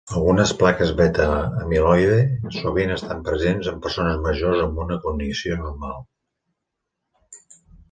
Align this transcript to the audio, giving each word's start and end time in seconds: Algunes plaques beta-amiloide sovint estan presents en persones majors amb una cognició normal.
Algunes 0.19 0.51
plaques 0.61 0.93
beta-amiloide 1.01 2.15
sovint 2.55 2.95
estan 2.95 3.21
presents 3.29 3.71
en 3.73 3.79
persones 3.85 4.19
majors 4.25 4.65
amb 4.65 4.83
una 4.87 4.99
cognició 5.07 5.61
normal. 5.63 6.03